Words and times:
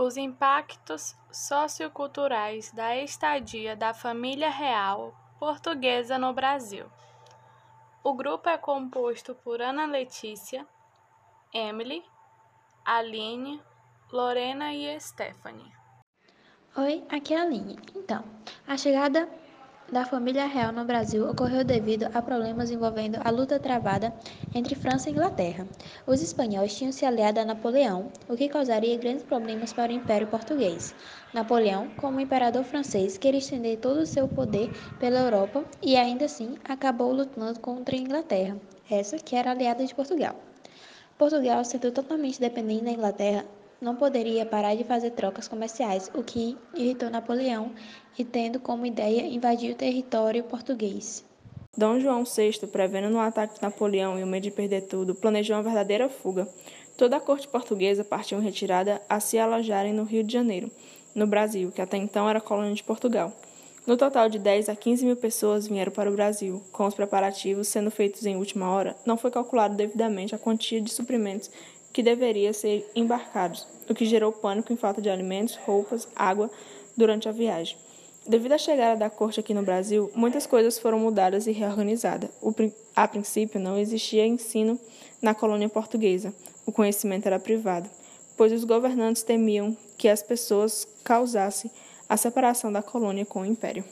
Os 0.00 0.16
impactos 0.16 1.16
socioculturais 1.32 2.70
da 2.70 2.96
estadia 2.96 3.74
da 3.74 3.92
família 3.92 4.48
real 4.48 5.12
portuguesa 5.40 6.16
no 6.16 6.32
Brasil. 6.32 6.86
O 8.04 8.14
grupo 8.14 8.48
é 8.48 8.56
composto 8.56 9.34
por 9.34 9.60
Ana 9.60 9.86
Letícia, 9.86 10.64
Emily, 11.52 12.04
Aline, 12.84 13.60
Lorena 14.12 14.72
e 14.72 15.00
Stephanie. 15.00 15.72
Oi, 16.76 17.04
aqui 17.10 17.34
é 17.34 17.40
a 17.40 17.42
Aline. 17.42 17.76
Então, 17.96 18.22
a 18.68 18.76
chegada 18.76 19.28
da 19.90 20.04
família 20.04 20.46
real 20.46 20.70
no 20.70 20.84
Brasil 20.84 21.28
ocorreu 21.28 21.64
devido 21.64 22.08
a 22.12 22.20
problemas 22.20 22.70
envolvendo 22.70 23.18
a 23.24 23.30
luta 23.30 23.58
travada 23.58 24.12
entre 24.54 24.74
França 24.74 25.08
e 25.08 25.12
Inglaterra. 25.12 25.66
Os 26.06 26.20
espanhóis 26.20 26.76
tinham 26.76 26.92
se 26.92 27.06
aliado 27.06 27.40
a 27.40 27.44
Napoleão, 27.44 28.12
o 28.28 28.36
que 28.36 28.48
causaria 28.48 28.98
grandes 28.98 29.22
problemas 29.22 29.72
para 29.72 29.90
o 29.90 29.94
Império 29.94 30.26
Português. 30.26 30.94
Napoleão, 31.32 31.88
como 31.96 32.20
imperador 32.20 32.64
francês, 32.64 33.16
queria 33.16 33.38
estender 33.38 33.78
todo 33.78 34.00
o 34.00 34.06
seu 34.06 34.28
poder 34.28 34.70
pela 34.98 35.20
Europa 35.20 35.64
e 35.82 35.96
ainda 35.96 36.26
assim 36.26 36.58
acabou 36.64 37.12
lutando 37.12 37.58
contra 37.60 37.96
a 37.96 37.98
Inglaterra, 37.98 38.58
essa 38.90 39.16
que 39.16 39.34
era 39.34 39.52
aliada 39.52 39.84
de 39.84 39.94
Portugal. 39.94 40.36
Portugal, 41.16 41.64
sendo 41.64 41.90
totalmente 41.90 42.38
dependente 42.38 42.84
da 42.84 42.92
Inglaterra, 42.92 43.44
não 43.80 43.94
poderia 43.94 44.44
parar 44.44 44.74
de 44.74 44.84
fazer 44.84 45.10
trocas 45.10 45.46
comerciais, 45.46 46.10
o 46.14 46.22
que 46.22 46.56
irritou 46.74 47.10
Napoleão 47.10 47.72
e 48.18 48.24
tendo 48.24 48.58
como 48.58 48.86
ideia 48.86 49.26
invadir 49.26 49.72
o 49.72 49.76
território 49.76 50.44
português. 50.44 51.24
Dom 51.76 52.00
João 52.00 52.24
VI, 52.24 52.66
prevendo 52.66 53.08
no 53.08 53.20
ataque 53.20 53.54
de 53.54 53.62
Napoleão 53.62 54.18
e 54.18 54.24
o 54.24 54.26
medo 54.26 54.42
de 54.42 54.50
perder 54.50 54.82
tudo, 54.82 55.14
planejou 55.14 55.56
uma 55.56 55.62
verdadeira 55.62 56.08
fuga. 56.08 56.48
Toda 56.96 57.16
a 57.16 57.20
corte 57.20 57.46
portuguesa 57.46 58.02
partiu 58.02 58.40
em 58.40 58.42
retirada 58.42 59.00
a 59.08 59.20
se 59.20 59.38
alojarem 59.38 59.92
no 59.92 60.02
Rio 60.02 60.24
de 60.24 60.32
Janeiro, 60.32 60.68
no 61.14 61.26
Brasil, 61.26 61.70
que 61.70 61.80
até 61.80 61.96
então 61.96 62.28
era 62.28 62.40
colônia 62.40 62.74
de 62.74 62.82
Portugal. 62.82 63.32
No 63.86 63.96
total 63.96 64.28
de 64.28 64.38
10 64.38 64.68
a 64.68 64.76
15 64.76 65.06
mil 65.06 65.16
pessoas 65.16 65.68
vieram 65.68 65.92
para 65.92 66.10
o 66.10 66.12
Brasil. 66.12 66.62
Com 66.72 66.86
os 66.86 66.94
preparativos 66.94 67.68
sendo 67.68 67.90
feitos 67.90 68.26
em 68.26 68.36
última 68.36 68.68
hora, 68.70 68.96
não 69.06 69.16
foi 69.16 69.30
calculado 69.30 69.76
devidamente 69.76 70.34
a 70.34 70.38
quantia 70.38 70.80
de 70.80 70.90
suprimentos 70.90 71.50
que 71.92 72.02
deveria 72.02 72.52
ser 72.52 72.88
embarcados, 72.94 73.66
o 73.88 73.94
que 73.94 74.04
gerou 74.04 74.32
pânico 74.32 74.72
em 74.72 74.76
falta 74.76 75.00
de 75.00 75.10
alimentos, 75.10 75.56
roupas, 75.56 76.08
água 76.14 76.50
durante 76.96 77.28
a 77.28 77.32
viagem. 77.32 77.76
Devido 78.26 78.52
à 78.52 78.58
chegada 78.58 78.98
da 78.98 79.08
corte 79.08 79.40
aqui 79.40 79.54
no 79.54 79.62
Brasil, 79.62 80.10
muitas 80.14 80.46
coisas 80.46 80.78
foram 80.78 80.98
mudadas 80.98 81.46
e 81.46 81.52
reorganizadas. 81.52 82.28
O, 82.42 82.54
a 82.94 83.08
princípio, 83.08 83.58
não 83.58 83.78
existia 83.78 84.26
ensino 84.26 84.78
na 85.22 85.34
colônia 85.34 85.68
portuguesa. 85.68 86.34
O 86.66 86.72
conhecimento 86.72 87.26
era 87.26 87.38
privado, 87.38 87.88
pois 88.36 88.52
os 88.52 88.64
governantes 88.64 89.22
temiam 89.22 89.74
que 89.96 90.08
as 90.08 90.22
pessoas 90.22 90.86
causassem 91.02 91.70
a 92.06 92.18
separação 92.18 92.70
da 92.70 92.82
colônia 92.82 93.24
com 93.24 93.40
o 93.40 93.46
império. 93.46 93.82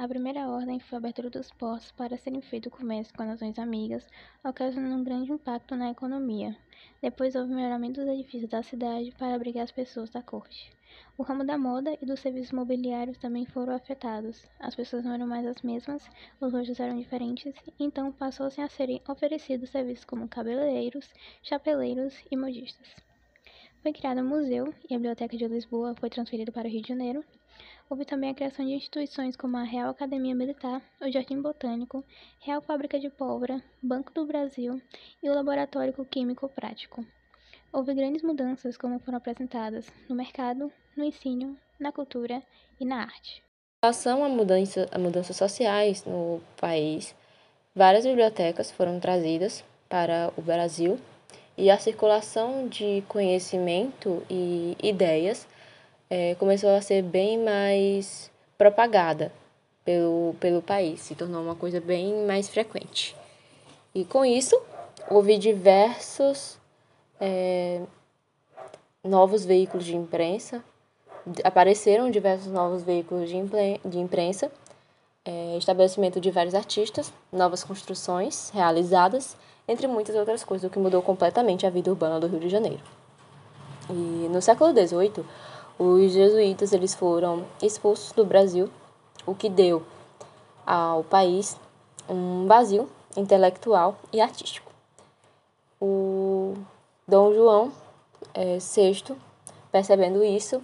A 0.00 0.08
primeira 0.08 0.48
ordem 0.48 0.80
foi 0.80 0.96
a 0.96 0.98
abertura 0.98 1.28
dos 1.28 1.52
portos 1.52 1.92
para 1.92 2.16
serem 2.16 2.40
feito 2.40 2.70
comércio 2.70 3.12
com 3.14 3.22
nações 3.22 3.58
amigas, 3.58 4.08
ocasionando 4.42 4.94
um 4.94 5.04
grande 5.04 5.30
impacto 5.30 5.76
na 5.76 5.90
economia. 5.90 6.56
Depois 7.02 7.34
houve 7.34 7.52
o 7.52 7.54
melhoramento 7.54 8.00
dos 8.00 8.08
edifícios 8.08 8.48
da 8.48 8.62
cidade 8.62 9.12
para 9.18 9.34
abrigar 9.34 9.64
as 9.64 9.70
pessoas 9.70 10.08
da 10.08 10.22
corte. 10.22 10.72
O 11.18 11.22
ramo 11.22 11.44
da 11.44 11.58
moda 11.58 11.98
e 12.00 12.06
dos 12.06 12.18
serviços 12.20 12.50
mobiliários 12.50 13.18
também 13.18 13.44
foram 13.44 13.74
afetados. 13.74 14.42
As 14.58 14.74
pessoas 14.74 15.04
não 15.04 15.12
eram 15.12 15.26
mais 15.26 15.46
as 15.46 15.60
mesmas, 15.60 16.08
os 16.40 16.50
rostos 16.50 16.80
eram 16.80 16.96
diferentes, 16.96 17.54
então 17.78 18.10
passou-se 18.10 18.58
a 18.58 18.70
serem 18.70 19.02
oferecidos 19.06 19.68
serviços 19.68 20.06
como 20.06 20.26
cabeleireiros, 20.26 21.12
chapeleiros 21.42 22.14
e 22.30 22.36
modistas. 22.38 22.88
Foi 23.82 23.92
criado 23.92 24.22
um 24.22 24.28
museu 24.30 24.72
e 24.88 24.94
a 24.94 24.96
Biblioteca 24.96 25.36
de 25.36 25.46
Lisboa 25.46 25.94
foi 25.94 26.08
transferida 26.08 26.50
para 26.50 26.66
o 26.66 26.70
Rio 26.70 26.80
de 26.80 26.88
Janeiro, 26.88 27.22
Houve 27.90 28.04
também 28.04 28.30
a 28.30 28.34
criação 28.34 28.64
de 28.64 28.72
instituições 28.74 29.34
como 29.34 29.56
a 29.56 29.64
Real 29.64 29.90
Academia 29.90 30.32
Militar, 30.32 30.80
o 31.00 31.10
Jardim 31.10 31.42
Botânico, 31.42 32.04
Real 32.38 32.62
Fábrica 32.62 33.00
de 33.00 33.10
Pólvora, 33.10 33.60
Banco 33.82 34.12
do 34.14 34.24
Brasil 34.24 34.80
e 35.20 35.28
o 35.28 35.34
Laboratório 35.34 35.92
Químico 36.04 36.48
Prático. 36.48 37.04
Houve 37.72 37.92
grandes 37.92 38.22
mudanças 38.22 38.76
como 38.76 39.00
foram 39.00 39.18
apresentadas 39.18 39.92
no 40.08 40.14
mercado, 40.14 40.72
no 40.96 41.02
ensino, 41.02 41.58
na 41.80 41.90
cultura 41.90 42.40
e 42.78 42.84
na 42.84 43.02
arte. 43.02 43.42
Em 43.82 43.86
relação 43.86 44.24
a, 44.24 44.28
mudança, 44.28 44.88
a 44.92 44.98
mudanças 44.98 45.34
sociais 45.34 46.04
no 46.04 46.40
país, 46.60 47.12
várias 47.74 48.06
bibliotecas 48.06 48.70
foram 48.70 49.00
trazidas 49.00 49.64
para 49.88 50.32
o 50.36 50.42
Brasil 50.42 50.96
e 51.58 51.68
a 51.68 51.76
circulação 51.76 52.68
de 52.68 53.02
conhecimento 53.08 54.24
e 54.30 54.76
ideias 54.80 55.44
é, 56.10 56.34
começou 56.34 56.70
a 56.70 56.82
ser 56.82 57.02
bem 57.02 57.38
mais 57.38 58.30
propagada 58.58 59.32
pelo, 59.84 60.34
pelo 60.40 60.60
país, 60.60 61.00
se 61.00 61.14
tornou 61.14 61.40
uma 61.40 61.54
coisa 61.54 61.80
bem 61.80 62.26
mais 62.26 62.48
frequente. 62.48 63.16
E 63.94 64.04
com 64.04 64.24
isso, 64.24 64.60
houve 65.08 65.38
diversos 65.38 66.58
é, 67.20 67.80
novos 69.02 69.44
veículos 69.44 69.86
de 69.86 69.96
imprensa, 69.96 70.62
apareceram 71.44 72.10
diversos 72.10 72.52
novos 72.52 72.82
veículos 72.82 73.28
de, 73.28 73.38
de 73.84 73.98
imprensa, 73.98 74.50
é, 75.24 75.56
estabelecimento 75.56 76.20
de 76.20 76.30
vários 76.30 76.54
artistas, 76.54 77.12
novas 77.32 77.62
construções 77.62 78.50
realizadas, 78.50 79.36
entre 79.68 79.86
muitas 79.86 80.16
outras 80.16 80.42
coisas, 80.42 80.68
o 80.68 80.72
que 80.72 80.78
mudou 80.78 81.02
completamente 81.02 81.66
a 81.66 81.70
vida 81.70 81.90
urbana 81.90 82.18
do 82.18 82.26
Rio 82.26 82.40
de 82.40 82.48
Janeiro. 82.48 82.82
E 83.88 84.28
no 84.28 84.40
século 84.40 84.72
XVIII, 84.72 85.24
os 85.80 86.12
jesuítas 86.12 86.74
eles 86.74 86.94
foram 86.94 87.46
expulsos 87.62 88.12
do 88.12 88.22
Brasil, 88.22 88.68
o 89.24 89.34
que 89.34 89.48
deu 89.48 89.82
ao 90.66 91.02
país 91.02 91.56
um 92.06 92.46
vazio 92.46 92.86
intelectual 93.16 93.96
e 94.12 94.20
artístico. 94.20 94.70
O 95.80 96.52
Dom 97.08 97.32
João 97.32 97.72
é, 98.34 98.58
VI, 98.58 99.16
percebendo 99.72 100.22
isso, 100.22 100.62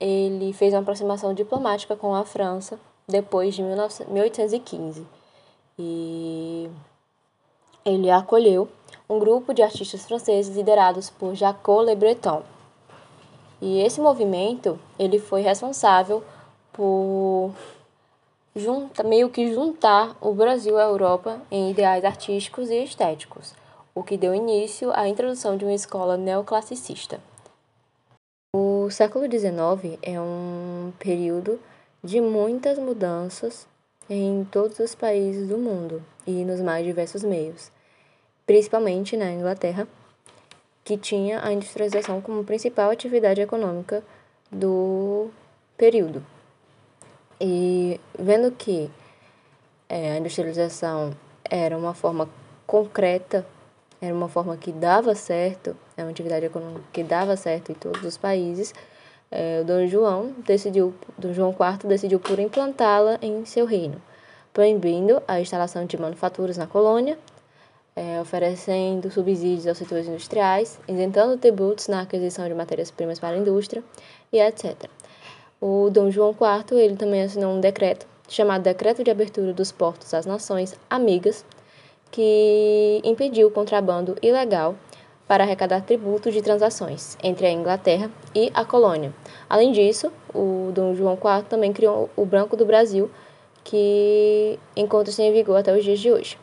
ele 0.00 0.52
fez 0.52 0.74
uma 0.74 0.80
aproximação 0.80 1.32
diplomática 1.32 1.94
com 1.94 2.12
a 2.12 2.24
França 2.24 2.80
depois 3.06 3.54
de 3.54 3.62
1815 3.62 5.06
e 5.78 6.68
ele 7.84 8.10
acolheu 8.10 8.68
um 9.08 9.20
grupo 9.20 9.54
de 9.54 9.62
artistas 9.62 10.04
franceses 10.04 10.56
liderados 10.56 11.10
por 11.10 11.36
Jacques 11.36 11.86
Le 11.86 11.94
Breton. 11.94 12.42
E 13.60 13.80
esse 13.80 14.00
movimento, 14.00 14.78
ele 14.98 15.18
foi 15.18 15.40
responsável 15.40 16.22
por 16.72 17.52
junta, 18.54 19.02
meio 19.02 19.28
que 19.30 19.52
juntar 19.52 20.16
o 20.20 20.32
Brasil 20.32 20.78
à 20.78 20.84
Europa 20.84 21.40
em 21.50 21.70
ideais 21.70 22.04
artísticos 22.04 22.70
e 22.70 22.84
estéticos, 22.84 23.54
o 23.94 24.02
que 24.02 24.16
deu 24.16 24.34
início 24.34 24.92
à 24.92 25.08
introdução 25.08 25.56
de 25.56 25.64
uma 25.64 25.74
escola 25.74 26.16
neoclassicista. 26.16 27.20
O 28.54 28.88
século 28.90 29.24
XIX 29.24 29.98
é 30.02 30.20
um 30.20 30.92
período 30.98 31.60
de 32.02 32.20
muitas 32.20 32.78
mudanças 32.78 33.66
em 34.08 34.44
todos 34.50 34.78
os 34.78 34.94
países 34.94 35.48
do 35.48 35.58
mundo 35.58 36.02
e 36.26 36.44
nos 36.44 36.60
mais 36.60 36.84
diversos 36.84 37.22
meios, 37.22 37.70
principalmente 38.46 39.16
na 39.16 39.30
Inglaterra, 39.30 39.86
que 40.88 40.96
tinha 40.96 41.44
a 41.44 41.52
industrialização 41.52 42.18
como 42.22 42.42
principal 42.42 42.90
atividade 42.90 43.42
econômica 43.42 44.02
do 44.50 45.28
período. 45.76 46.24
E 47.38 48.00
vendo 48.18 48.50
que 48.52 48.90
é, 49.86 50.12
a 50.12 50.16
industrialização 50.16 51.12
era 51.44 51.76
uma 51.76 51.92
forma 51.92 52.26
concreta, 52.66 53.46
era 54.00 54.14
uma 54.14 54.30
forma 54.30 54.56
que 54.56 54.72
dava 54.72 55.14
certo, 55.14 55.76
é 55.94 56.02
uma 56.02 56.10
atividade 56.10 56.46
econômica 56.46 56.84
que 56.90 57.02
dava 57.02 57.36
certo 57.36 57.70
em 57.70 57.74
todos 57.74 58.02
os 58.02 58.16
países, 58.16 58.72
é, 59.30 59.60
o 59.60 59.66
Dom 59.66 59.86
João 59.88 60.34
decidiu, 60.46 60.94
Dom 61.18 61.34
João 61.34 61.50
IV 61.50 61.86
decidiu 61.86 62.18
por 62.18 62.38
implantá-la 62.38 63.18
em 63.20 63.44
seu 63.44 63.66
reino, 63.66 64.00
proibindo 64.54 65.22
a 65.28 65.38
instalação 65.38 65.84
de 65.84 66.00
manufaturas 66.00 66.56
na 66.56 66.66
colônia 66.66 67.18
é, 67.98 68.20
oferecendo 68.20 69.10
subsídios 69.10 69.66
aos 69.66 69.76
setores 69.76 70.06
industriais, 70.06 70.78
isentando 70.86 71.36
tributos 71.36 71.88
na 71.88 72.02
aquisição 72.02 72.46
de 72.46 72.54
matérias-primas 72.54 73.18
para 73.18 73.34
a 73.34 73.38
indústria 73.38 73.82
e 74.32 74.38
etc. 74.38 74.88
O 75.60 75.90
Dom 75.90 76.08
João 76.08 76.30
IV 76.30 76.78
ele 76.78 76.94
também 76.94 77.22
assinou 77.22 77.52
um 77.52 77.60
decreto 77.60 78.06
chamado 78.28 78.62
Decreto 78.62 79.02
de 79.02 79.10
Abertura 79.10 79.52
dos 79.52 79.72
Portos 79.72 80.14
às 80.14 80.26
Nações 80.26 80.78
Amigas, 80.88 81.44
que 82.12 83.00
impediu 83.02 83.48
o 83.48 83.50
contrabando 83.50 84.16
ilegal 84.22 84.76
para 85.26 85.42
arrecadar 85.42 85.80
tributos 85.80 86.32
de 86.32 86.40
transações 86.40 87.18
entre 87.22 87.46
a 87.46 87.50
Inglaterra 87.50 88.10
e 88.32 88.50
a 88.54 88.64
colônia. 88.64 89.12
Além 89.48 89.72
disso, 89.72 90.12
o 90.32 90.70
Dom 90.72 90.94
João 90.94 91.14
IV 91.14 91.48
também 91.48 91.72
criou 91.72 92.08
o 92.14 92.24
Branco 92.24 92.56
do 92.56 92.64
Brasil, 92.64 93.10
que 93.64 94.58
encontra-se 94.76 95.20
em 95.20 95.32
vigor 95.32 95.56
até 95.56 95.76
os 95.76 95.84
dias 95.84 95.98
de 95.98 96.12
hoje. 96.12 96.38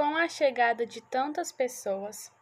Com 0.00 0.16
a 0.16 0.30
chegada 0.30 0.86
de 0.86 1.02
tantas 1.02 1.52
pessoas, 1.52 2.32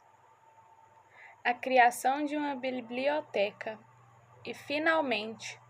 a 1.44 1.52
criação 1.52 2.24
de 2.24 2.36
uma 2.36 2.54
biblioteca 2.54 3.76
e, 4.44 4.54
finalmente, 4.54 5.60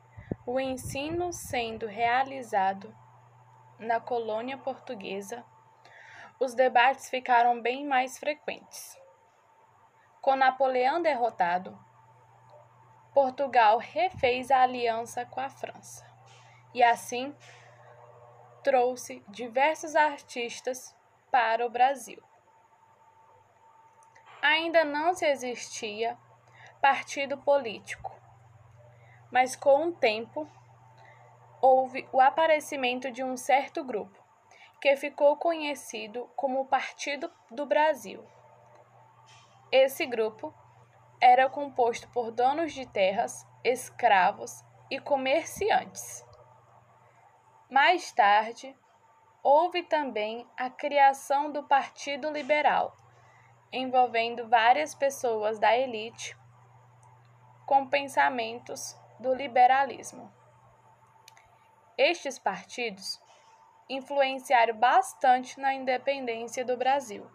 o 0.44 0.60
ensino 0.60 1.32
sendo 1.32 1.86
realizado 1.86 2.94
na 3.78 3.98
colônia 3.98 4.58
portuguesa, 4.58 5.42
os 6.38 6.52
debates 6.52 7.08
ficaram 7.08 7.58
bem 7.62 7.86
mais 7.86 8.18
frequentes. 8.18 8.94
Com 10.20 10.36
Napoleão 10.36 11.00
derrotado, 11.00 11.74
Portugal 13.14 13.78
refez 13.78 14.50
a 14.50 14.60
aliança 14.60 15.24
com 15.24 15.40
a 15.40 15.48
França 15.48 16.06
e, 16.74 16.82
assim, 16.82 17.34
trouxe 18.62 19.24
diversos 19.30 19.96
artistas 19.96 20.97
para 21.30 21.66
o 21.66 21.70
Brasil. 21.70 22.22
Ainda 24.40 24.84
não 24.84 25.14
se 25.14 25.26
existia 25.26 26.16
partido 26.80 27.36
político, 27.38 28.14
mas 29.30 29.56
com 29.56 29.88
o 29.88 29.92
tempo 29.92 30.48
houve 31.60 32.08
o 32.12 32.20
aparecimento 32.20 33.10
de 33.10 33.22
um 33.24 33.36
certo 33.36 33.82
grupo, 33.82 34.16
que 34.80 34.96
ficou 34.96 35.36
conhecido 35.36 36.30
como 36.36 36.66
Partido 36.66 37.30
do 37.50 37.66
Brasil. 37.66 38.24
Esse 39.72 40.06
grupo 40.06 40.54
era 41.20 41.48
composto 41.48 42.08
por 42.10 42.30
donos 42.30 42.72
de 42.72 42.86
terras, 42.86 43.44
escravos 43.64 44.62
e 44.88 45.00
comerciantes. 45.00 46.24
Mais 47.68 48.12
tarde, 48.12 48.74
houve 49.50 49.82
também 49.82 50.46
a 50.58 50.68
criação 50.68 51.50
do 51.50 51.62
Partido 51.62 52.30
Liberal, 52.30 52.94
envolvendo 53.72 54.46
várias 54.46 54.94
pessoas 54.94 55.58
da 55.58 55.74
elite 55.74 56.36
com 57.64 57.86
pensamentos 57.86 58.94
do 59.18 59.32
liberalismo. 59.32 60.30
Estes 61.96 62.38
partidos 62.38 63.18
influenciaram 63.88 64.76
bastante 64.76 65.58
na 65.58 65.72
independência 65.72 66.62
do 66.62 66.76
Brasil. 66.76 67.26